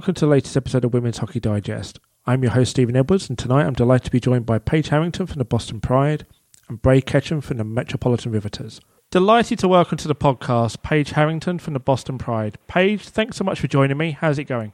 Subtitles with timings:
[0.00, 2.00] Welcome to the latest episode of Women's Hockey Digest.
[2.24, 5.26] I'm your host, Stephen Edwards, and tonight I'm delighted to be joined by Paige Harrington
[5.26, 6.24] from the Boston Pride
[6.70, 8.80] and Bray Ketchum from the Metropolitan Riveters.
[9.10, 12.56] Delighted to welcome to the podcast Paige Harrington from the Boston Pride.
[12.66, 14.12] Paige, thanks so much for joining me.
[14.12, 14.72] How's it going?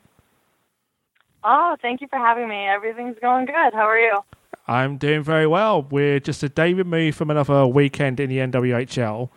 [1.43, 2.65] Oh, thank you for having me.
[2.65, 3.75] Everything's going good.
[3.75, 4.20] How are you?
[4.69, 5.83] I'm doing very well.
[5.83, 9.31] We're just a day removed from another weekend in the NWHL.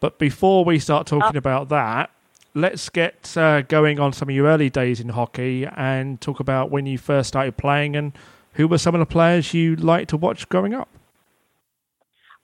[0.00, 1.38] But before we start talking oh.
[1.38, 2.10] about that,
[2.54, 6.70] let's get uh, going on some of your early days in hockey and talk about
[6.70, 8.12] when you first started playing and
[8.54, 10.88] who were some of the players you liked to watch growing up.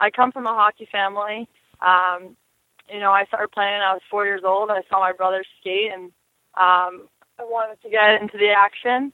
[0.01, 1.49] I come from a hockey family.
[1.81, 2.37] Um,
[2.93, 4.71] you know, I started playing when I was four years old.
[4.71, 6.05] I saw my brother skate, and
[6.55, 7.09] um,
[7.39, 9.13] I wanted to get into the action.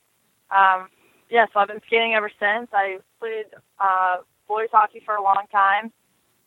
[0.50, 0.88] Um,
[1.30, 2.68] yeah, so I've been skating ever since.
[2.72, 3.46] I played
[3.78, 4.16] uh,
[4.48, 5.92] boys hockey for a long time.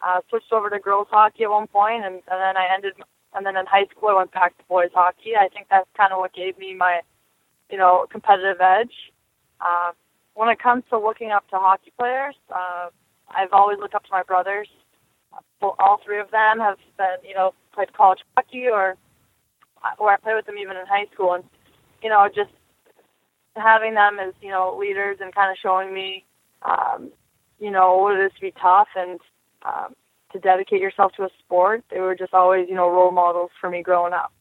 [0.06, 2.94] Uh, switched over to girls hockey at one point, and, and then I ended
[3.36, 5.36] and then in high school I went back to boys hockey.
[5.40, 7.02] I think that's kind of what gave me my,
[7.70, 8.94] you know, competitive edge.
[9.62, 9.92] Uh,
[10.36, 12.90] when it comes to looking up to hockey players, uh,
[13.30, 14.68] I've always looked up to my brothers.
[15.62, 18.98] All three of them have been, you know, played college hockey or
[19.98, 21.44] or I played with them even in high school, and
[22.02, 22.52] you know, just
[23.56, 26.26] having them as you know leaders and kind of showing me,
[26.64, 27.12] um,
[27.60, 29.20] you know, what it is to be tough and
[29.64, 29.96] um,
[30.34, 31.84] to dedicate yourself to a sport.
[31.90, 34.32] They were just always, you know, role models for me growing up.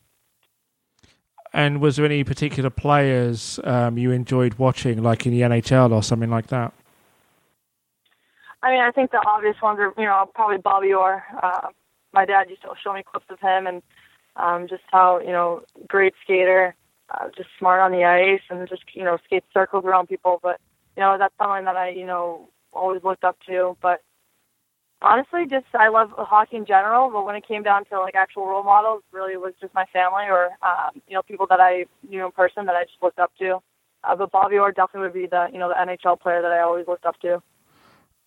[1.52, 6.02] And was there any particular players um, you enjoyed watching, like in the NHL or
[6.02, 6.72] something like that?
[8.62, 11.24] I mean, I think the obvious ones are, you know, probably Bobby Orr.
[11.42, 11.68] Uh,
[12.12, 13.82] my dad used to show me clips of him and
[14.36, 16.74] um, just how, you know, great skater,
[17.10, 20.38] uh, just smart on the ice and just, you know, skate circles around people.
[20.42, 20.60] But,
[20.96, 23.76] you know, that's something that I, you know, always looked up to.
[23.82, 24.00] But
[25.02, 28.46] honestly, just I love hockey in general, but when it came down to like actual
[28.46, 31.86] role models, really it was just my family or um, you know people that I
[32.08, 33.58] knew in person that I just looked up to.
[34.04, 36.60] Uh, but Bobby Orr definitely would be the you know the NHL player that I
[36.60, 37.42] always looked up to.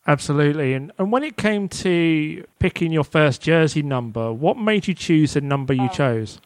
[0.06, 4.94] Absolutely, and and when it came to picking your first jersey number, what made you
[4.94, 6.40] choose the number you um, chose?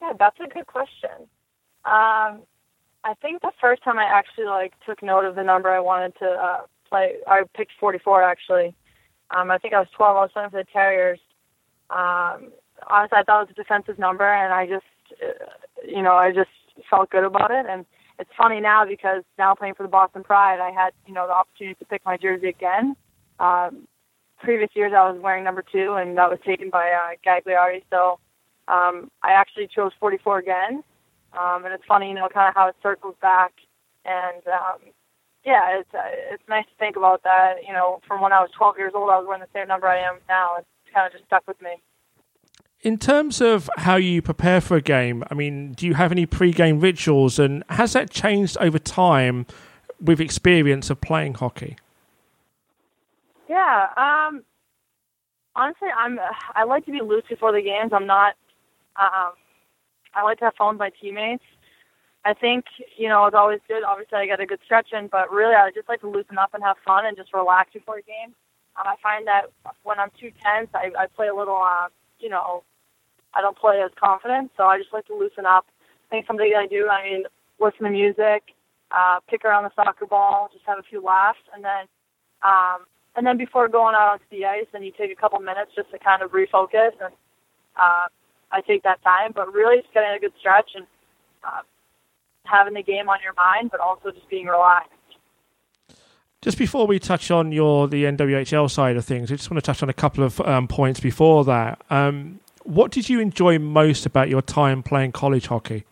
[0.00, 1.10] Yeah, that's a good question.
[1.84, 2.42] Um,
[3.04, 6.14] I think the first time I actually like took note of the number I wanted
[6.20, 6.60] to uh,
[6.92, 7.14] play.
[7.26, 8.74] I picked 44 actually.
[9.34, 10.16] Um, I think I was 12.
[10.16, 11.18] I was playing for the Terriers.
[11.90, 12.52] Um,
[12.86, 14.84] honestly, I thought it was a defensive number, and I just,
[15.22, 15.46] uh,
[15.86, 16.50] you know, I just
[16.90, 17.66] felt good about it.
[17.68, 17.86] And
[18.18, 21.32] it's funny now because now playing for the Boston Pride, I had, you know, the
[21.32, 22.94] opportunity to pick my jersey again.
[23.40, 23.88] Um,
[24.38, 27.84] previous years, I was wearing number two, and that was taken by uh, Gagliardi.
[27.90, 28.18] So
[28.68, 30.84] um, I actually chose 44 again.
[31.32, 33.52] Um, and it's funny, you know, kind of how it circles back.
[34.04, 34.92] And um,
[35.44, 35.98] yeah, it's uh,
[36.30, 37.56] it's nice to think about that.
[37.66, 39.86] You know, from when I was 12 years old, I was wearing the same number
[39.86, 40.56] I am now.
[40.58, 41.80] It's kind of just stuck with me.
[42.82, 46.26] In terms of how you prepare for a game, I mean, do you have any
[46.26, 49.46] pre-game rituals, and has that changed over time
[50.00, 51.76] with experience of playing hockey?
[53.48, 54.42] Yeah, um,
[55.56, 56.18] honestly, I'm
[56.54, 57.92] I like to be loose before the games.
[57.92, 58.34] I'm not.
[58.96, 59.32] Um,
[60.14, 61.44] I like to have fun with my teammates.
[62.24, 62.66] I think,
[62.96, 63.82] you know, it's always good.
[63.82, 66.54] Obviously, I get a good stretch in, but really, I just like to loosen up
[66.54, 68.34] and have fun and just relax before a game.
[68.76, 69.50] Um, I find that
[69.82, 71.88] when I'm too tense, I, I play a little, uh,
[72.20, 72.62] you know,
[73.34, 75.66] I don't play as confident, so I just like to loosen up.
[76.06, 77.24] I think something that I do, I mean,
[77.58, 78.54] listen to music,
[78.90, 81.86] uh, pick around the soccer ball, just have a few laughs, and then,
[82.42, 82.84] um,
[83.16, 85.90] and then before going out onto the ice, then you take a couple minutes just
[85.90, 87.12] to kind of refocus, and
[87.76, 88.06] uh,
[88.52, 89.32] I take that time.
[89.34, 90.86] But really, just getting a good stretch and
[91.44, 91.62] uh,
[92.44, 94.90] having the game on your mind, but also just being relaxed.
[96.40, 99.66] Just before we touch on your the NWHL side of things, I just want to
[99.66, 101.80] touch on a couple of um, points before that.
[101.88, 105.84] Um, what did you enjoy most about your time playing college hockey?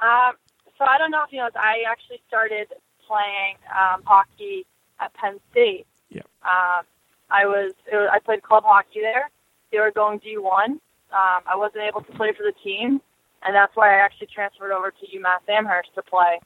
[0.00, 0.34] Um,
[0.76, 2.66] so I don't know if you know, I actually started
[3.06, 4.66] playing um, hockey
[5.00, 5.86] at Penn State.
[6.10, 6.22] Yeah.
[6.42, 6.82] Uh,
[7.30, 9.30] I was, was, I played club hockey there.
[9.70, 10.70] They were going D1.
[10.70, 10.80] Um,
[11.12, 13.00] I wasn't able to play for the team,
[13.44, 16.40] and that's why I actually transferred over to UMass Amherst to play.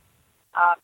[0.55, 0.75] Uh,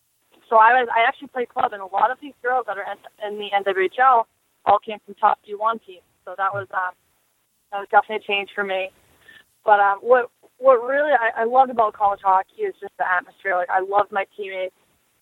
[0.48, 2.84] so I was I actually played club, and a lot of these girls that are
[3.26, 4.24] in, the NWHL
[4.66, 6.02] all came from top D1 teams.
[6.24, 6.92] So that was um,
[7.70, 8.90] that was definitely a change for me.
[9.64, 13.56] But um, what what really I, I loved about college hockey is just the atmosphere.
[13.56, 14.74] Like I loved my teammates.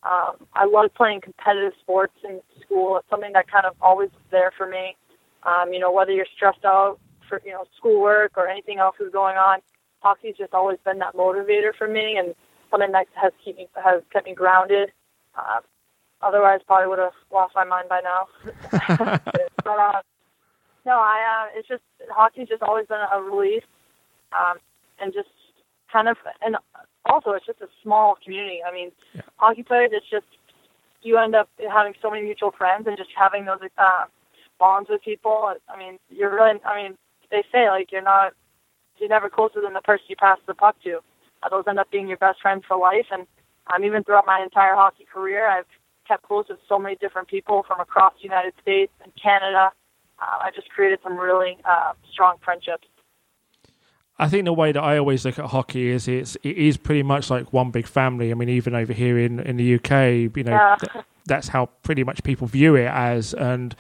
[0.02, 2.96] Um, I loved playing competitive sports in school.
[2.96, 4.96] It's something that kind of always was there for me.
[5.44, 6.98] Um, you know, whether you're stressed out
[7.28, 9.60] for you know schoolwork or anything else is going on,
[10.00, 12.34] hockey's just always been that motivator for me and
[12.70, 14.90] something that has keep me has kept me grounded.
[15.36, 15.60] Uh,
[16.22, 18.26] otherwise, probably would have lost my mind by now.
[19.64, 20.02] but uh,
[20.84, 23.64] no, I uh, it's just hockey's just always been a release,
[24.38, 24.58] um,
[25.00, 25.28] and just
[25.92, 26.56] kind of, and
[27.06, 28.60] also it's just a small community.
[28.66, 29.22] I mean, Yeah.
[29.36, 30.26] hockey players, it's just
[31.02, 34.04] you end up having so many mutual friends and just having those uh,
[34.58, 35.54] bonds with people.
[35.68, 36.98] I mean, you're really, I mean,
[37.30, 38.34] they say like you're not,
[39.00, 41.00] you're never closer than the person you pass the puck to.
[41.42, 43.06] Uh, those end up being your best friends for life.
[43.10, 43.26] And
[43.74, 45.64] um, even throughout my entire hockey career, I've
[46.06, 49.70] kept close with so many different people from across the United States and Canada.
[50.20, 52.86] Uh, I just created some really uh, strong friendships.
[54.18, 57.02] I think the way that I always look at hockey is it's it is pretty
[57.02, 58.30] much like one big family.
[58.30, 60.76] I mean, even over here in, in the UK, you know, Yeah.
[60.78, 63.74] th- that's how pretty much people view it as, and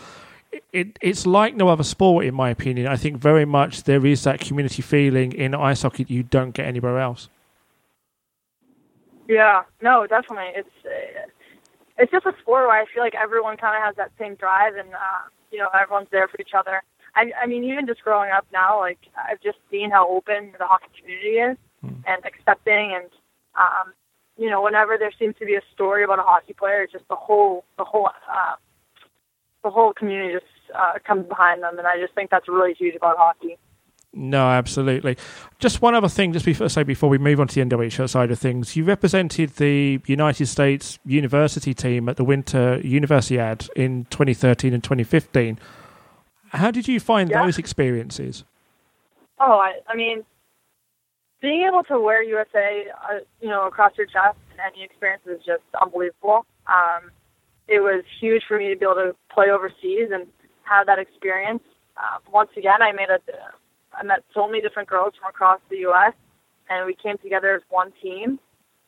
[0.72, 2.86] it it's like no other sport, in my opinion.
[2.86, 6.52] I think very much there is that community feeling in ice hockey that you don't
[6.52, 7.28] get anywhere else.
[9.28, 10.52] Yeah, no, definitely.
[10.56, 11.28] It's uh,
[11.98, 14.74] it's just a sport where I feel like everyone kind of has that same drive,
[14.76, 16.82] and uh, you know, everyone's there for each other.
[17.14, 20.66] I, I mean, even just growing up now, like I've just seen how open the
[20.66, 23.10] hockey community is and accepting, and
[23.58, 23.92] um,
[24.36, 27.06] you know, whenever there seems to be a story about a hockey player, it's just
[27.08, 28.54] the whole the whole uh,
[29.62, 32.94] the whole community just uh, comes behind them, and I just think that's really huge
[32.94, 33.58] about hockey.
[34.12, 35.16] No, absolutely.
[35.60, 38.32] Just one other thing, just before say before we move on to the NWHL side
[38.32, 44.74] of things, you represented the United States university team at the Winter Universiad in 2013
[44.74, 45.60] and 2015.
[46.48, 47.44] How did you find Yeah.
[47.44, 48.42] those experiences?
[49.38, 50.24] Oh, I, I mean,
[51.40, 55.38] being able to wear USA, uh, you know, across your chest in any experience is
[55.46, 56.44] just unbelievable.
[56.66, 57.12] Um,
[57.68, 60.26] it was huge for me to be able to play overseas and
[60.64, 61.62] have that experience.
[61.96, 63.18] Uh, once again, I made a,
[63.92, 66.14] I met so many different girls from across the U.S.
[66.68, 68.38] and we came together as one team.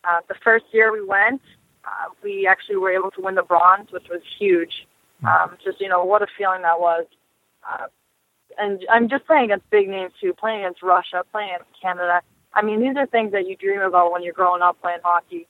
[0.09, 1.41] Uh, the first year we went,
[1.85, 4.87] uh, we actually were able to win the bronze, which was huge.
[5.25, 7.07] Um, just you know, what a feeling that was.
[7.69, 7.87] Uh,
[8.59, 12.21] and I'm just playing against big names too, playing against Russia, playing against Canada.
[12.55, 15.47] I mean, these are things that you dream about when you're growing up playing hockey.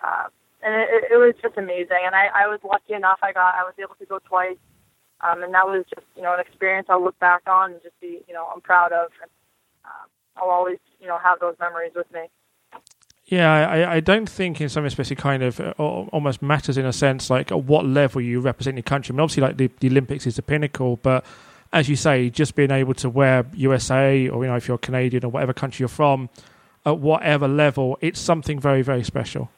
[0.00, 0.28] Uh,
[0.66, 2.02] and it, it- was just amazing.
[2.04, 3.20] And I, I was lucky enough.
[3.22, 4.58] I got, I was able to go twice.
[5.22, 7.98] Um, and that was just, you know, an experience I'll look back on and just
[8.00, 9.08] be, you know, I'm proud of.
[9.22, 9.30] And
[9.86, 12.28] um, I'll always, you know, have those memories with me.
[13.24, 16.84] Yeah, I, I don't think in some respects it kind of uh, almost matters in
[16.86, 19.12] a sense, like at what level you represent your country.
[19.12, 21.24] I mean, obviously, like the, the Olympics is the pinnacle, but
[21.72, 25.24] as you say, just being able to wear USA or you know if you're Canadian
[25.24, 26.28] or whatever country you're from,
[26.84, 29.50] at whatever level, it's something very very special.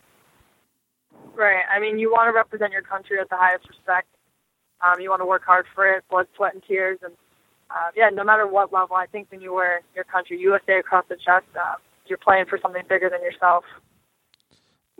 [1.38, 1.62] Right.
[1.73, 4.08] I mean, you want to represent your country with the highest respect.
[4.85, 6.99] Um, you want to work hard for it, blood, sweat, and tears.
[7.00, 7.12] And
[7.70, 11.05] uh, yeah, no matter what level, I think when you wear your country USA across
[11.08, 11.76] the chest, uh,
[12.06, 13.64] you're playing for something bigger than yourself.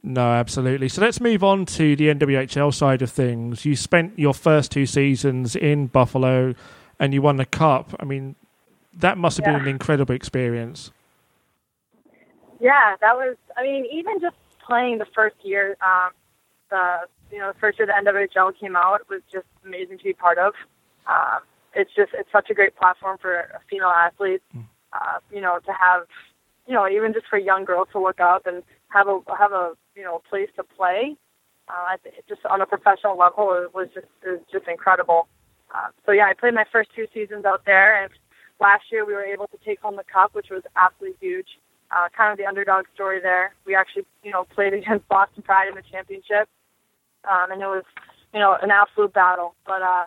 [0.05, 0.89] No, absolutely.
[0.89, 3.65] So let's move on to the NWHL side of things.
[3.65, 6.55] You spent your first two seasons in Buffalo,
[7.01, 7.97] and you won the cup.
[7.99, 8.37] I mean,
[8.97, 9.55] that must have Yeah.
[9.55, 10.93] been an incredible experience.
[12.61, 13.37] Yeah, that was.
[13.57, 16.11] I mean, even just playing the first year, um,
[16.71, 20.13] the you know the first year the NWHL came out was just amazing to be
[20.13, 20.55] part of.
[21.07, 21.41] Um,
[21.75, 24.43] it's just it's such a great platform for a female athlete.
[24.93, 26.07] Uh, you know, to have
[26.67, 29.73] you know even just for young girls to look up and have a have a
[29.95, 31.17] you know place to play.
[31.69, 31.97] Uh,
[32.27, 35.29] just on a professional level, it was just it was just incredible.
[35.75, 38.11] Uh, so yeah, I played my first two seasons out there, and
[38.59, 41.59] last year we were able to take home the cup, which was absolutely huge
[41.91, 43.55] uh, kind of the underdog story there.
[43.65, 46.49] We actually, you know, played against Boston Pride in the championship,
[47.31, 47.85] um, and it was,
[48.33, 49.55] you know, an absolute battle.
[49.67, 50.05] But uh,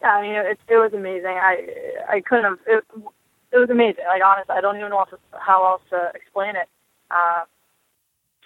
[0.00, 1.38] yeah, I mean, it, it was amazing.
[1.40, 1.66] I
[2.08, 2.58] I couldn't have.
[2.66, 2.84] It,
[3.52, 4.04] it was amazing.
[4.06, 6.68] Like honestly, I don't even know how else to explain it.
[7.10, 7.44] Uh,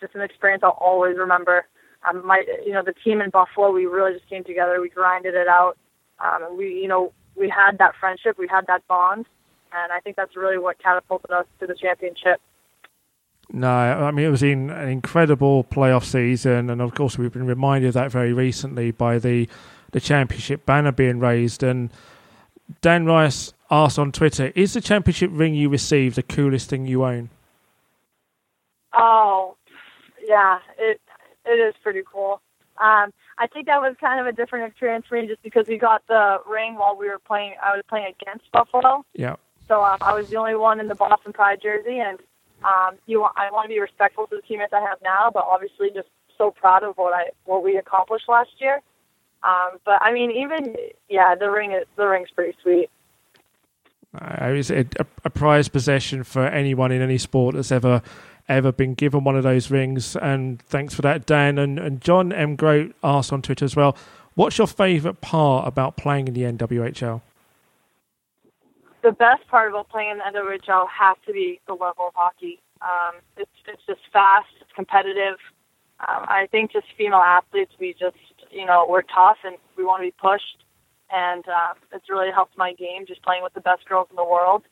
[0.01, 1.67] just an experience I'll always remember.
[2.09, 4.81] Um, my, you know, the team in Buffalo, we really just came together.
[4.81, 5.77] We grinded it out.
[6.19, 9.27] Um, we, you know, we had that friendship, we had that bond,
[9.73, 12.41] and I think that's really what catapulted us to the championship.
[13.53, 17.47] No, I mean it was in an incredible playoff season, and of course we've been
[17.47, 19.49] reminded of that very recently by the
[19.93, 21.63] the championship banner being raised.
[21.63, 21.91] And
[22.81, 27.05] Dan Rice asked on Twitter, "Is the championship ring you received the coolest thing you
[27.05, 27.31] own?"
[28.93, 29.57] Oh,
[30.27, 31.01] yeah, it
[31.45, 32.41] it is pretty cool.
[32.79, 35.79] Um, I think that was kind of a different experience for me just because we
[35.79, 37.55] got the ring while we were playing.
[37.63, 39.37] I was playing against Buffalo, Yeah,
[39.69, 42.19] so um, I was the only one in the Boston Pride jersey, and
[42.67, 45.91] um, you, I want to be respectful to the teammates I have now, but obviously
[45.95, 48.83] just so proud of what I what we accomplished last year.
[49.43, 50.77] Um, but I mean, even
[51.09, 52.91] yeah, the ring is the ring's pretty sweet.
[54.21, 54.87] uh, it's a,
[55.25, 58.03] a prized possession for anyone in any sport that's ever
[58.49, 60.17] ever been given one of those rings.
[60.17, 62.57] And thanks for that, Dan and and John M.
[62.57, 63.97] Grote asked on Twitter as well.
[64.35, 67.23] What's your favourite part about playing in the NWHL?
[69.07, 72.61] The best part about playing in the NWHL has to be the level of hockey.
[72.83, 75.39] Um, it's it's just fast, it's competitive.
[76.01, 78.17] Um, I think just female athletes, we just
[78.51, 80.65] you know we're tough and we want to be pushed,
[81.15, 84.25] and uh, it's really helped my game just playing with the best girls in the
[84.25, 84.65] world.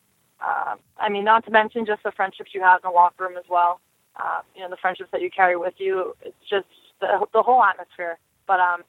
[0.44, 3.36] Uh, I mean, not to mention just the friendships you have in the locker room
[3.38, 3.80] as well.
[4.16, 6.16] Uh, you know, the friendships that you carry with you.
[6.22, 6.66] It's just
[7.00, 8.18] the the whole atmosphere.
[8.48, 8.82] But um,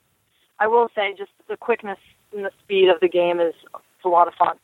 [0.59, 1.99] I will say, just the quickness
[2.33, 3.53] and the speed of the game is
[4.03, 4.57] a lot of fun.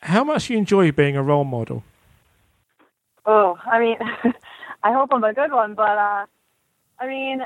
[0.00, 1.82] How much you enjoy being a role model?
[3.24, 3.96] Oh, I mean,
[4.82, 6.26] I hope I'm a good one, but uh,
[7.00, 7.42] I mean,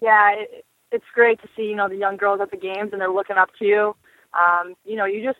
[0.00, 3.00] yeah, it, it's great to see you know the young girls at the games and
[3.00, 3.96] they're looking up to you.
[4.34, 5.38] Um, you know, you just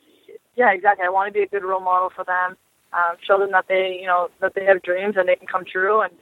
[0.57, 1.05] yeah, exactly.
[1.05, 2.57] I want to be a good role model for them.
[2.93, 5.65] Um, show them that they you know that they have dreams and they can come
[5.65, 6.03] true.
[6.03, 6.13] And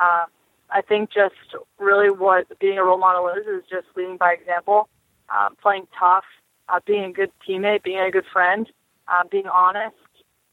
[0.00, 0.26] uh,
[0.70, 1.34] I think just
[1.78, 4.88] really what being a role model is is just leading by example,
[5.28, 6.24] um, playing tough,
[6.68, 8.68] uh, being a good teammate, being a good friend,
[9.10, 9.96] uh, being honest.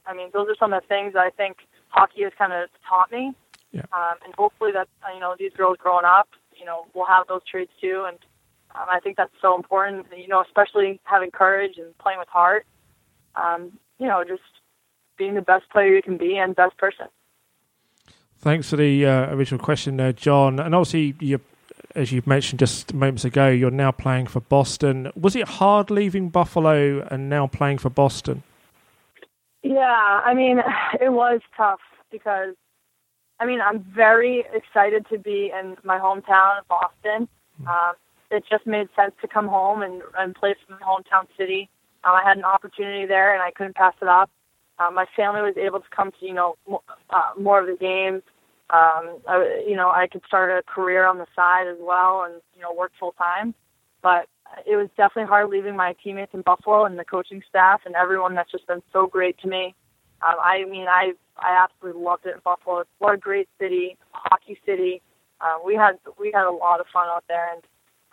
[0.05, 1.57] I mean, those are some of the things I think
[1.89, 3.33] hockey has kind of taught me.
[3.71, 3.81] Yeah.
[3.91, 7.27] Um, and hopefully that uh, you know these girls growing up, you know, will have
[7.27, 8.05] those traits too.
[8.07, 8.17] And
[8.75, 10.07] um, I think that's so important.
[10.15, 12.65] You know, especially having courage and playing with heart.
[13.35, 14.41] Um, you know, just
[15.17, 17.07] being the best player you can be and best person.
[18.39, 20.59] Thanks for the uh, original question, uh, John.
[20.59, 21.41] And obviously, you,
[21.95, 25.11] as you mentioned just moments ago, you're now playing for Boston.
[25.15, 28.43] Was it hard leaving Buffalo and now playing for Boston?
[29.67, 30.59] Yeah, I mean,
[31.01, 31.79] it was tough
[32.11, 32.55] because,
[33.39, 37.27] I mean, I'm very excited to be in my hometown of Boston.
[37.67, 37.93] Um,
[38.29, 41.69] it just made sense to come home and, and play for my hometown city.
[42.03, 44.29] Um, I had an opportunity there, and I couldn't pass it up.
[44.79, 46.55] Um, my family was able to come to you know
[47.09, 48.21] uh, more of the games.
[48.69, 52.35] Um, I, you know, I could start a career on the side as well, and
[52.55, 53.55] you know, work full time.
[54.03, 54.27] But
[54.65, 58.35] it was definitely hard leaving my teammates in Buffalo and the coaching staff and everyone
[58.35, 59.75] that's just been so great to me.
[60.27, 62.83] Um, I mean, I I absolutely loved it in Buffalo.
[62.99, 65.01] What a great city, hockey city.
[65.41, 67.63] Uh, we had we had a lot of fun out there, and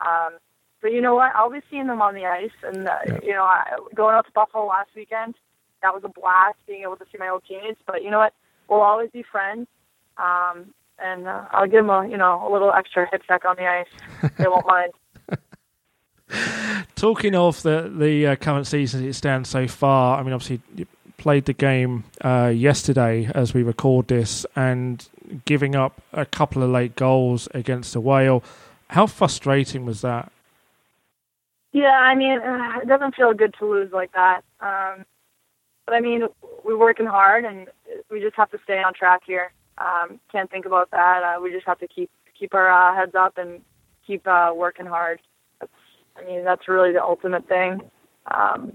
[0.05, 0.39] um,
[0.83, 1.33] but you know what?
[1.35, 3.19] I'll be seeing them on the ice, and uh, Yeah.
[3.23, 5.35] you know, I, going out to Buffalo last weekend,
[5.83, 7.81] that was a blast being able to see my old teammates.
[7.87, 8.35] But you know what?
[8.69, 9.67] We'll always be friends.
[10.19, 13.57] Um, and uh, I'll give them a you know a little extra hip check on
[13.57, 14.31] the ice.
[14.37, 14.93] they won't mind.
[16.95, 20.61] Talking of the the uh, current season as it stands so far, I mean, obviously
[20.75, 20.87] you
[21.17, 25.09] played the game uh, yesterday as we record this, and
[25.45, 28.43] giving up a couple of late goals against the Whale.
[28.89, 30.31] How frustrating was that?
[31.73, 34.43] Yeah, I mean, uh, it doesn't feel good to lose like that.
[34.61, 35.05] Um,
[35.87, 36.29] but I mean,
[36.65, 37.69] we're working hard, and
[38.11, 39.53] we just have to stay on track here.
[39.79, 41.23] Um, can't think about that.
[41.23, 43.61] Uh, we just have to keep keep our uh, heads up and
[44.07, 45.21] keep uh, working hard.
[46.17, 47.81] I mean, that's really the ultimate thing.
[48.31, 48.73] Um,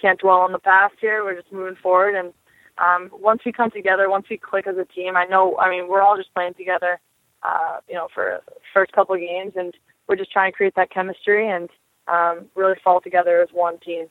[0.00, 1.24] can't dwell on the past here.
[1.24, 2.32] We're just moving forward, and
[2.78, 5.56] um, once we come together, once we click as a team, I know.
[5.58, 7.00] I mean, we're all just playing together.
[7.42, 8.40] Uh, you know, for
[8.72, 9.74] first couple of games, and
[10.08, 11.68] we're just trying to create that chemistry and
[12.08, 14.06] um, really fall together as one team.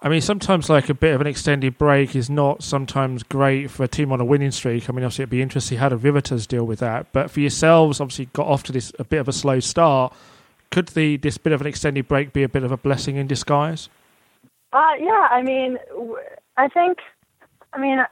[0.00, 3.84] I mean, sometimes like a bit of an extended break is not sometimes great for
[3.84, 4.90] a team on a winning streak.
[4.90, 7.12] I mean, obviously it'd be interesting how the Riveters deal with that.
[7.12, 10.12] But for yourselves, obviously got off to this a bit of a slow start.
[10.70, 13.26] Could the this bit of an extended break be a bit of a blessing in
[13.26, 13.88] disguise?
[14.72, 15.78] Uh, yeah, I mean,
[16.56, 16.98] I think,
[17.72, 18.04] I mean,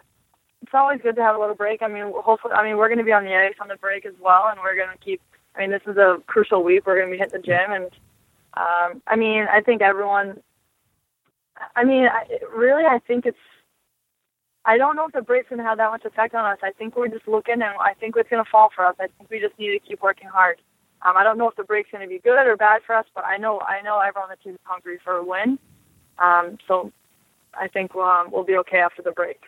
[0.62, 1.82] it's always good to have a little break.
[1.82, 4.06] I mean, hopefully, I mean, we're going to be on the ice on the break
[4.06, 5.20] as well, and we're going to keep.
[5.54, 6.87] I mean, this is a crucial week.
[6.87, 7.90] We're going to be hitting the gym, and
[8.54, 10.40] um, I mean, I think everyone.
[11.76, 13.37] I mean, I, really, I think it's.
[14.64, 16.58] I don't know if the break's going to have that much effect on us.
[16.62, 18.96] I think we're just looking, and I think it's going to fall for us.
[18.99, 20.62] I think we just need to keep working hard.
[21.04, 23.06] Um, I don't know if the break's going to be good or bad for us,
[23.14, 25.58] but I know I know everyone on the team is hungry for a win.
[26.18, 26.92] Um, so
[27.52, 29.40] I think we'll, um, we'll be okay after the break.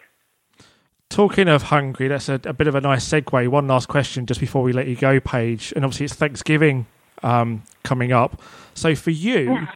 [1.08, 3.48] Talking of hungry, that's a, a bit of a nice segue.
[3.48, 5.72] One last question just before we let you go, Paige.
[5.74, 6.86] And obviously, it's Thanksgiving
[7.22, 8.42] um, coming up.
[8.74, 9.66] So, for you, Yeah.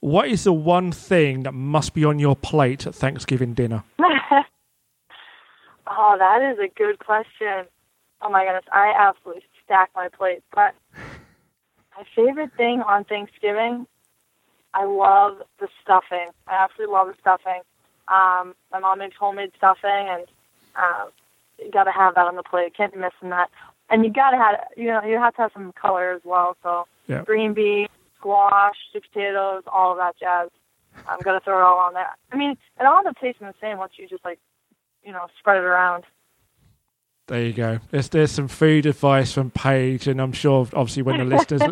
[0.00, 3.82] what is the one thing that must be on your plate at Thanksgiving dinner?
[3.98, 4.42] oh,
[6.18, 7.66] that is a good question.
[8.22, 10.42] Oh my goodness, I absolutely stack my plate.
[10.54, 10.74] But
[11.96, 13.86] my favorite thing on Thanksgiving,
[14.74, 16.30] I love the stuffing.
[16.46, 17.62] I absolutely love the stuffing.
[18.08, 20.24] Um, my mom makes homemade stuffing, and
[20.76, 21.08] um,
[21.58, 22.76] you got to have that on the plate.
[22.76, 23.50] Can't be missing that.
[23.88, 26.56] And you got to have, you know, you have to have some color as well.
[26.62, 27.22] So Yeah.
[27.24, 27.88] green beans,
[28.18, 30.50] squash, sweet potatoes, all of that jazz.
[31.08, 32.10] I'm gonna throw it all on there.
[32.32, 34.40] I mean, it all ends up tasting the same once you just like,
[35.04, 36.04] you know, spread it around.
[37.28, 37.80] There you go.
[37.90, 41.62] There's there's some food advice from Paige, and I'm sure obviously when the listeners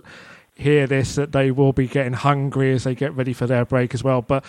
[0.56, 3.94] hear this that they will be getting hungry as they get ready for their break
[3.94, 4.22] as well.
[4.22, 4.44] But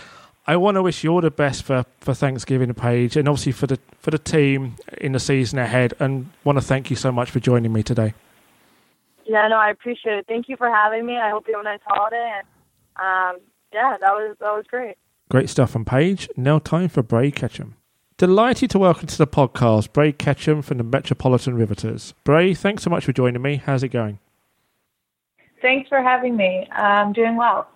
[0.48, 3.68] I want to wish you all the best for, for Thanksgiving, Paige, and obviously for
[3.68, 5.94] the for the team in the season ahead.
[6.00, 8.14] And want to thank you so much for joining me today.
[9.26, 10.26] Yeah, no, I appreciate it.
[10.28, 11.18] Thank you for having me.
[11.18, 12.42] I hope you have a nice holiday.
[12.98, 13.42] And um,
[13.74, 14.96] yeah, that was that was great.
[15.30, 16.30] Great stuff from Paige.
[16.36, 17.76] Now time for Bray Ketchum.
[18.18, 22.14] Delighted to welcome to the podcast Bray Ketchum from the Metropolitan Riveters.
[22.24, 23.58] Bray, thanks so much for joining me.
[23.58, 24.20] How's it going?
[25.62, 26.66] Thanks for having me.
[26.72, 27.68] I'm doing well.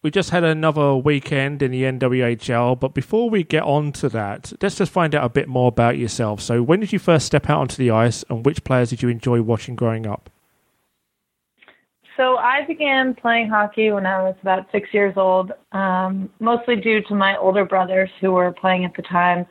[0.00, 4.52] We just had another weekend in the NWHL, but before we get on to that,
[4.62, 6.40] let's just find out a bit more about yourself.
[6.40, 9.08] So, when did you first step out onto the ice, and which players did you
[9.08, 10.30] enjoy watching growing up?
[12.16, 17.02] So, I began playing hockey when I was about six years old, um, mostly due
[17.02, 19.44] to my older brothers who were playing at the time.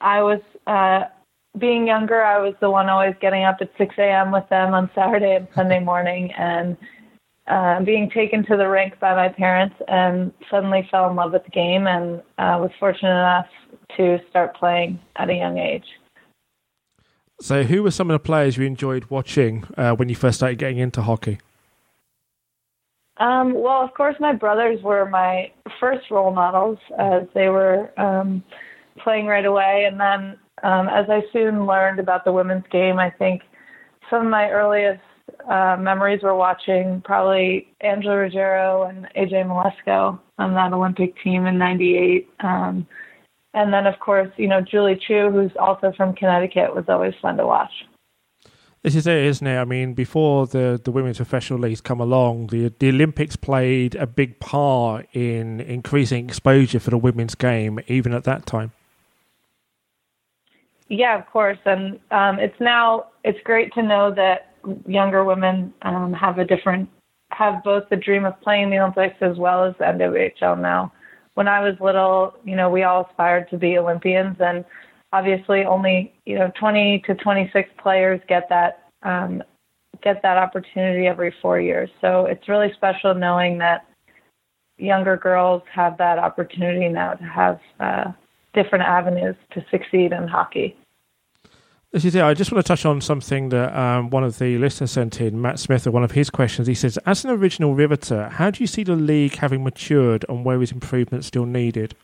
[0.00, 1.08] I was, uh,
[1.58, 4.30] being younger, I was the one always getting up at 6 a.m.
[4.30, 6.76] with them on Saturday and Sunday morning, and
[7.48, 11.44] uh, being taken to the rink by my parents and suddenly fell in love with
[11.44, 13.46] the game and uh, was fortunate enough
[13.96, 15.84] to start playing at a young age.
[17.40, 20.58] So, who were some of the players you enjoyed watching uh, when you first started
[20.58, 21.38] getting into hockey?
[23.18, 28.42] Um, well, of course, my brothers were my first role models as they were um,
[29.02, 29.86] playing right away.
[29.90, 33.42] And then, um, as I soon learned about the women's game, I think
[34.10, 35.00] some of my earliest
[35.50, 41.58] uh, memories were watching probably Angela Ruggiero and AJ Mleczko on that Olympic team in
[41.58, 42.28] '98.
[42.40, 42.86] Um,
[43.54, 47.38] and then, of course, you know, Julie Chu, who's also from Connecticut, was always fun
[47.38, 47.72] to watch.
[48.86, 49.58] This is it, isn't it?
[49.58, 54.06] I mean, before the, the women's professional leagues come along, the the Olympics played a
[54.06, 58.70] big part in increasing exposure for the women's game, even at that time.
[60.86, 64.54] Yeah, of course, and um, it's now it's great to know that
[64.86, 66.88] younger women um, have a different
[67.32, 70.92] have both the dream of playing the Olympics as well as the NWHL now.
[71.34, 74.64] When I was little, you know, we all aspired to be Olympians, and
[75.12, 79.42] obviously only you know 20 to 26 players get that um,
[80.02, 81.90] get that opportunity every four years.
[82.00, 83.86] So it's really special knowing that
[84.78, 88.12] younger girls have that opportunity now to have uh,
[88.54, 90.76] different avenues to succeed in hockey.
[91.92, 92.22] This is it.
[92.22, 95.40] I just want to touch on something that um, one of the listeners sent in,
[95.40, 96.66] Matt Smith, one of his questions.
[96.66, 100.44] He says, As an original Riveter, how do you see the league having matured and
[100.44, 101.94] where is improvement still needed?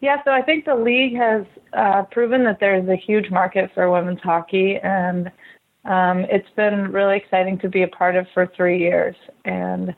[0.00, 3.90] Yeah, so I think the league has uh, proven that there's a huge market for
[3.90, 5.30] women's hockey, and
[5.84, 9.16] um, it's been really exciting to be a part of for three years.
[9.44, 9.94] And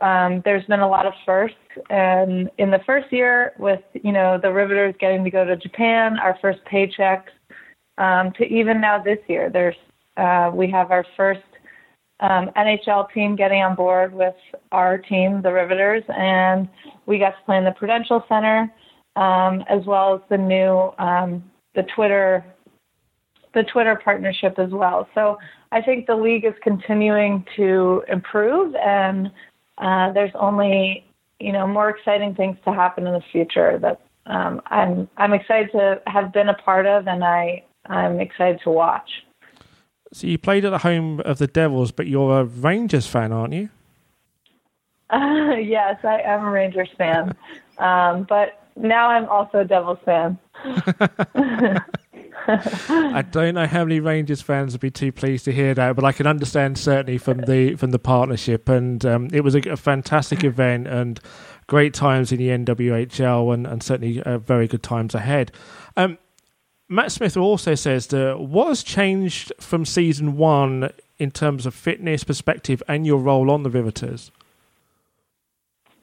[0.00, 1.56] um, there's been a lot of firsts,
[1.90, 6.18] and in the first year, with you know the Riveters getting to go to Japan,
[6.18, 7.30] our first paychecks,
[7.98, 9.76] um, to even now this year, there's
[10.16, 11.40] uh, we have our first
[12.20, 14.34] um, NHL team getting on board with
[14.70, 16.68] our team, the Riveters, and
[17.06, 18.72] we got to play in the Prudential Center,
[19.16, 21.44] um, as well as the new um,
[21.74, 22.44] the Twitter
[23.54, 25.06] the Twitter partnership as well.
[25.14, 25.38] So
[25.72, 29.30] I think the league is continuing to improve and
[29.78, 31.04] uh, there's only
[31.40, 35.70] you know more exciting things to happen in the future that um, I'm I'm excited
[35.72, 39.10] to have been a part of, and I I'm excited to watch.
[40.12, 43.54] So you played at the home of the Devils, but you're a Rangers fan, aren't
[43.54, 43.70] you?
[45.10, 47.34] Uh, yes, I am a Rangers fan,
[47.78, 50.38] um, but now I'm also a Devils fan.
[52.48, 56.04] I don't know how many Rangers fans would be too pleased to hear that, but
[56.04, 59.76] I can understand certainly from the from the partnership, and um, it was a, a,
[59.76, 61.20] fantastic event and
[61.66, 65.52] great times in the NWHL, and, and certainly uh, very good times ahead.
[65.96, 66.18] Um,
[66.88, 72.24] Matt Smith also says that what has changed from season one in terms of fitness
[72.24, 74.30] perspective and your role on the Riveters.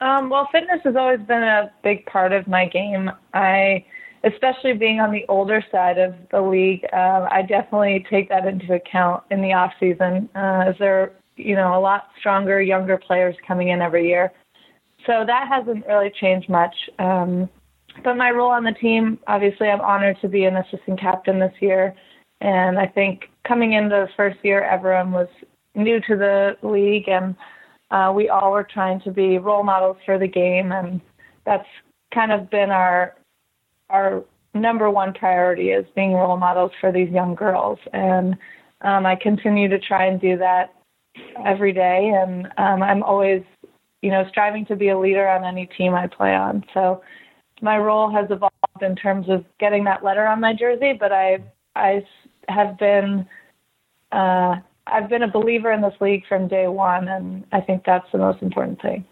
[0.01, 3.11] Um, well, fitness has always been a big part of my game.
[3.33, 3.85] I
[4.23, 8.73] especially being on the older side of the league, uh, I definitely take that into
[8.73, 12.97] account in the off season, uh, as there are, you know, a lot stronger, younger
[12.97, 14.31] players coming in every year.
[15.05, 16.75] So that hasn't really changed much.
[16.99, 17.49] Um,
[18.03, 21.53] but my role on the team, obviously, I'm honored to be an assistant captain this
[21.61, 21.95] year.
[22.41, 25.27] And I think coming into the first year, everyone was
[25.75, 27.35] new to the league, and
[27.91, 30.71] uh, we all were trying to be role models for the game.
[30.71, 31.01] And
[31.45, 31.67] that's
[32.13, 33.15] kind of been our
[33.89, 34.23] our
[34.53, 37.79] number one priority is being role models for these young girls.
[37.93, 38.37] And
[38.81, 40.73] um, I continue to try and do that
[41.45, 42.11] every day.
[42.15, 43.43] And um, I'm always,
[44.01, 46.63] you know, striving to be a leader on any team I play on.
[46.73, 47.01] So
[47.61, 51.39] my role has evolved in terms of getting that letter on my jersey, but I
[51.75, 52.03] I
[52.47, 53.27] have been
[54.11, 54.55] uh,
[54.91, 58.17] I've been a believer in this league from day one, and I think that's the
[58.17, 59.05] most important thing.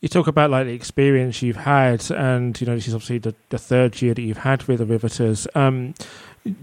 [0.00, 3.34] you talk about like the experience you've had, and you know this is obviously the,
[3.50, 5.46] the third year that you've had with the Riveters.
[5.54, 5.94] Um,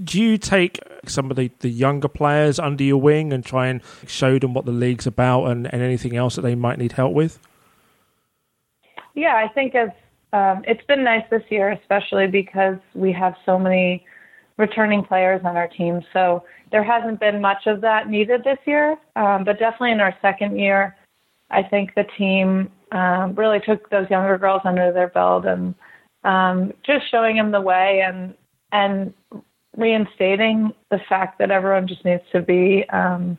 [0.03, 3.81] do you take some of the, the younger players under your wing and try and
[4.07, 7.13] show them what the league's about and, and anything else that they might need help
[7.13, 7.39] with?
[9.13, 9.89] Yeah, I think as
[10.33, 14.05] um, it's been nice this year, especially because we have so many
[14.57, 16.01] returning players on our team.
[16.13, 16.43] So
[16.75, 20.59] there hasn't been much of that needed this year, um, but definitely in our second
[20.59, 20.93] year,
[21.49, 25.73] I think the team um, really took those younger girls under their belt and
[26.25, 28.33] um, just showing them the way and
[28.73, 29.13] and
[29.77, 33.37] reinstating the fact that everyone just needs to be um,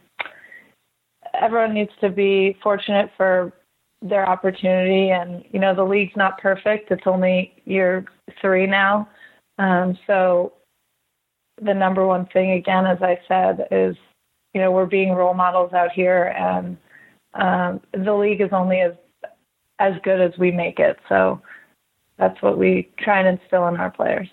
[1.34, 3.52] everyone needs to be fortunate for
[4.00, 6.90] their opportunity and you know the league's not perfect.
[6.90, 8.06] It's only year
[8.40, 9.10] three now.
[9.58, 10.54] Um, so
[11.60, 13.96] the number one thing again as i said is
[14.54, 16.76] you know we're being role models out here and
[17.34, 18.92] um, the league is only as
[19.78, 21.40] as good as we make it so
[22.18, 24.28] that's what we try and instill in our players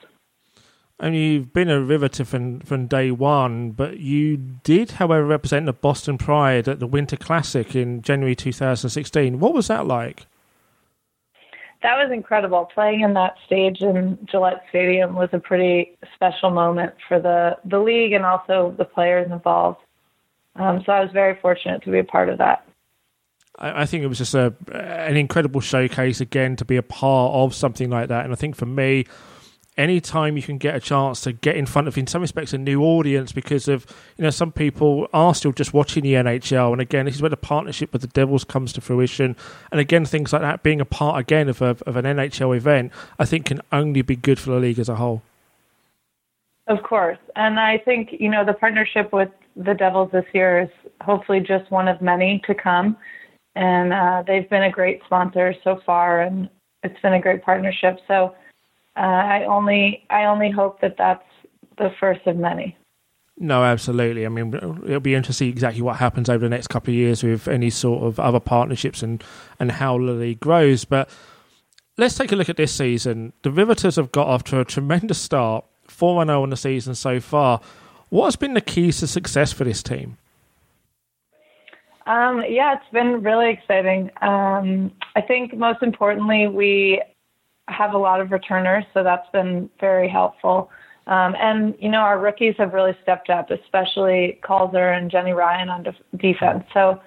[1.00, 5.74] and you've been a riveter from, from day one, but you did, however, represent the
[5.74, 9.40] Boston Pride at the Winter Classic in January 2016.
[9.40, 10.28] What was that like?
[11.84, 12.70] That was incredible.
[12.74, 17.78] Playing in that stage in Gillette Stadium was a pretty special moment for the, the
[17.78, 19.80] league and also the players involved.
[20.56, 22.66] Um, so I was very fortunate to be a part of that.
[23.60, 27.34] I, I think it was just a an incredible showcase again to be a part
[27.34, 28.24] of something like that.
[28.24, 29.06] And I think for me,
[29.78, 32.58] anytime you can get a chance to get in front of, in some respects, a
[32.58, 33.86] new audience because of,
[34.18, 36.72] you know, some people are still just watching the NHL.
[36.72, 39.36] And again, this is where the partnership with the Devils comes to fruition.
[39.72, 42.92] And again, things like that being a part again of, a, of an NHL event,
[43.18, 45.22] I think can only be good for the league as a whole.
[46.68, 47.18] Of course.
[47.36, 50.70] And I think, you know, the partnership with the Devils this year is
[51.02, 52.98] hopefully just one of many to come.
[53.56, 56.50] And uh, they've been a great sponsor so far, and
[56.82, 58.00] it's been a great partnership.
[58.08, 58.34] So,
[58.96, 61.24] uh, I only I only hope that that's
[61.78, 62.78] the first of many.
[63.38, 64.26] No, absolutely.
[64.26, 66.96] I mean, it'll be interesting to see exactly what happens over the next couple of
[66.96, 69.24] years with any sort of other partnerships and,
[69.60, 70.86] and how the league grows.
[70.86, 71.10] But
[71.98, 73.34] let's take a look at this season.
[73.42, 77.20] The Riveters have got off to a tremendous start, 4 0 in the season so
[77.20, 77.60] far.
[78.10, 80.18] What has been the keys to success for this team?
[82.06, 84.12] Um, yeah, it's been really exciting.
[84.22, 87.02] Um, I think most importantly, we
[87.68, 90.70] have a lot of returners, so that's been very helpful.
[91.08, 95.70] Um, and you know, our rookies have really stepped up, especially Calder and Jenny Ryan
[95.70, 96.64] on def- defense.
[96.74, 97.02] So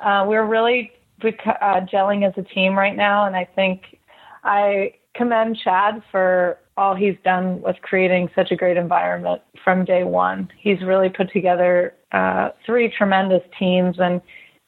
[0.00, 3.98] uh, we're really uh, gelling as a team right now, and I think
[4.44, 10.04] I commend Chad for all he's done with creating such a great environment from day
[10.04, 10.50] one.
[10.58, 14.20] He's really put together uh, three tremendous teams, and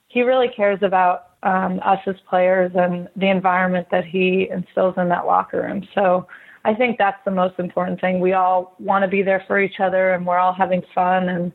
[0.08, 5.08] he really cares about um, us as players and the environment that he instills in
[5.10, 5.86] that locker room.
[5.94, 6.26] So
[6.64, 8.18] I think that's the most important thing.
[8.18, 11.28] We all want to be there for each other, and we're all having fun.
[11.28, 11.52] And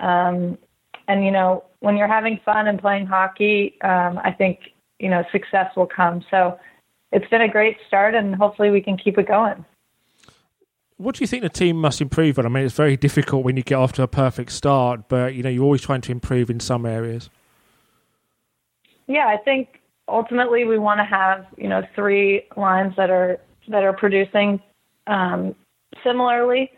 [0.00, 0.58] um,
[1.08, 4.60] and you know, when you're having fun and playing hockey, um, I think
[4.98, 6.22] you know success will come.
[6.30, 6.58] So
[7.10, 9.64] it's been a great start, and hopefully we can keep it going.
[10.98, 12.46] What do you think the team must improve on?
[12.46, 15.42] I mean, it's very difficult when you get off to a perfect start, but you
[15.42, 17.30] know, you're always trying to improve in some areas
[19.12, 23.84] yeah, I think ultimately we want to have you know three lines that are that
[23.84, 24.60] are producing
[25.06, 25.54] um,
[26.02, 26.70] similarly,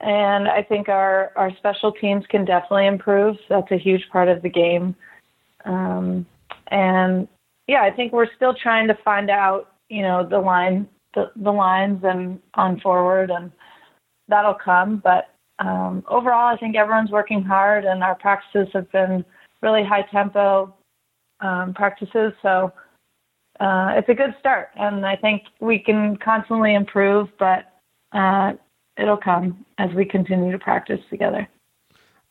[0.00, 3.36] and I think our our special teams can definitely improve.
[3.48, 4.94] That's a huge part of the game,
[5.64, 6.26] um,
[6.68, 7.26] and
[7.66, 11.50] yeah, I think we're still trying to find out you know the line the, the
[11.50, 13.50] lines and on forward, and
[14.28, 15.00] that'll come.
[15.02, 19.24] But um, overall, I think everyone's working hard, and our practices have been
[19.62, 20.74] really high tempo,
[21.40, 22.32] um, practices.
[22.42, 22.72] So
[23.60, 27.72] uh, it's a good start, and I think we can constantly improve, but
[28.12, 28.52] uh,
[28.96, 31.48] it'll come as we continue to practice together.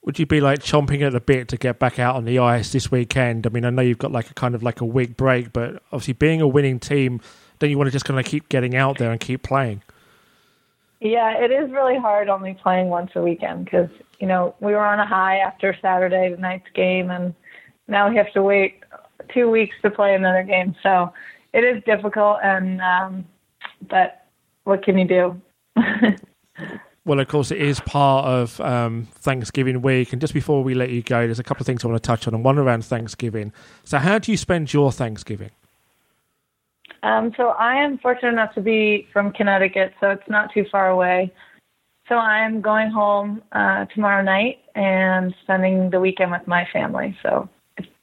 [0.04, 2.72] Would you be like chomping at the bit to get back out on the ice
[2.72, 3.46] this weekend?
[3.46, 5.84] I mean, I know you've got like a kind of like a week break, but
[5.92, 7.20] obviously being a winning team,
[7.60, 9.82] then you want to just kind of keep getting out there and keep playing.
[11.02, 13.90] Yeah, it is really hard only playing once a weekend because
[14.20, 17.36] you know we were on a high after Saturday night's game, and
[17.88, 18.84] now we have to wait
[19.34, 20.76] two weeks to play another game.
[20.84, 21.12] So
[21.54, 23.26] it is difficult, and um,
[23.90, 24.26] but
[24.64, 25.42] what can you do?
[27.06, 30.12] well, of course, it is part of um, Thanksgiving week.
[30.12, 32.08] And just before we let you go, there's a couple of things I want to
[32.08, 33.54] touch on, and one around Thanksgiving.
[33.84, 35.52] So, how do you spend your Thanksgiving?
[37.04, 40.90] Um, so, I am fortunate enough to be from Connecticut, so it's not too far
[40.90, 41.34] away.
[42.10, 47.18] So, I'm going home uh, tomorrow night and spending the weekend with my family.
[47.24, 47.50] So,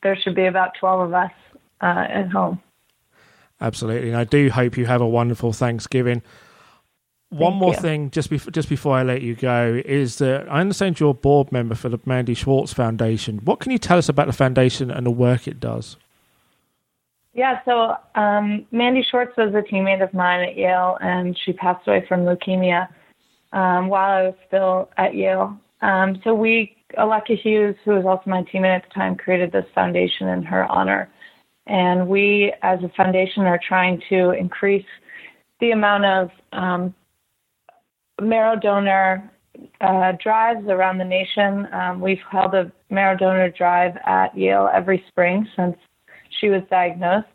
[0.05, 1.33] there should be about 12 of us
[1.81, 2.63] uh, at home.
[3.61, 6.23] Absolutely, and I do hope you have a wonderful Thanksgiving.
[7.31, 7.81] One Thank more you.
[7.81, 11.15] thing, just before just before I let you go, is that I understand you're a
[11.15, 13.39] board member for the Mandi Schwartz Foundation.
[13.39, 15.97] What can you tell us about the foundation and the work it does?
[17.33, 21.87] Yeah, so um, Mandi Schwartz was a teammate of mine at Yale, and she passed
[21.89, 22.89] away from leukemia
[23.53, 25.59] um, while I was still at Yale.
[25.83, 29.67] Um, so we, Aleca Hughes, who was also my teammate at the time, created this
[29.75, 31.09] foundation in her honor.
[31.67, 34.87] And we, as a foundation, are trying to increase
[35.61, 36.95] the amount of um,
[38.21, 39.31] marrow donor
[39.81, 41.67] uh, drives around the nation.
[41.73, 45.77] Um, we've held a marrow donor drive at Yale every spring since
[46.41, 47.29] she was diagnosed.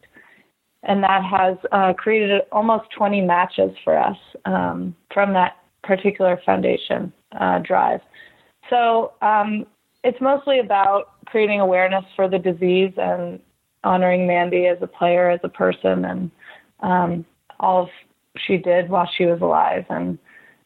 [0.84, 7.12] And that has uh, created almost 20 matches for us um, from that particular foundation
[7.39, 8.00] uh, drive.
[8.69, 9.65] So um,
[10.03, 13.39] it's mostly about creating awareness for the disease and
[13.84, 16.32] honoring Mandi as a player, as a person, and
[16.82, 17.25] um,
[17.60, 17.89] all
[18.38, 19.86] she did while she was alive.
[19.89, 20.17] And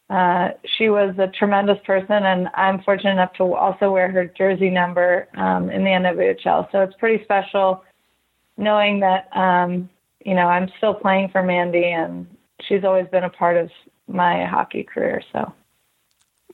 [0.09, 4.69] uh, she was a tremendous person, and I'm fortunate enough to also wear her jersey
[4.69, 6.71] number um, in the NWHL.
[6.71, 7.83] So it's pretty special
[8.57, 9.89] knowing that um,
[10.23, 12.27] you know I'm still playing for Mandi, and
[12.67, 13.69] she's always been a part of
[14.07, 15.21] my hockey career.
[15.31, 15.53] So.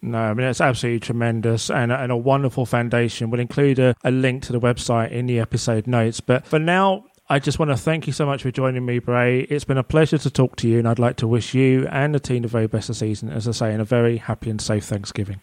[0.01, 3.29] No, I mean it's absolutely tremendous and, and a wonderful foundation.
[3.29, 6.21] We'll include a, a link to the website in the episode notes.
[6.21, 9.41] But for now, I just want to thank you so much for joining me, Bray.
[9.41, 12.15] It's been a pleasure to talk to you, and I'd like to wish you and
[12.15, 14.59] the team the very best of season, as I say, and a very happy and
[14.59, 15.39] safe Thanksgiving.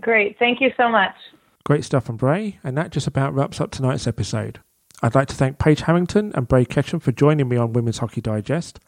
[0.00, 0.38] Great.
[0.38, 1.14] Thank you so much.
[1.64, 4.60] Great stuff from Bray, and that just about wraps up tonight's episode.
[5.02, 8.20] I'd like to thank Paige Harrington and Bray Ketchum for joining me on Women's Hockey
[8.20, 8.78] Digest.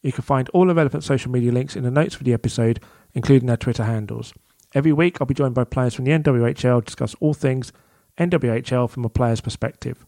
[0.00, 2.80] You can find all the relevant social media links in the notes for the episode,
[3.14, 4.32] including their Twitter handles.
[4.74, 7.72] Every week, I'll be joined by players from the NWHL to discuss all things
[8.18, 10.04] NWHL from a player's perspective.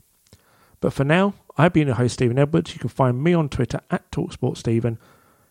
[0.80, 2.74] But for now, I've been your host, Stephen Edwards.
[2.74, 4.98] You can find me on Twitter at TalkSportStephen.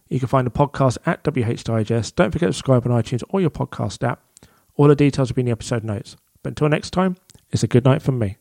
[0.09, 2.15] You can find the podcast at WH Digest.
[2.15, 4.21] Don't forget to subscribe on iTunes or your podcast app.
[4.75, 6.17] All the details will be in the episode notes.
[6.43, 7.17] But until next time,
[7.49, 8.37] it's a good night from me.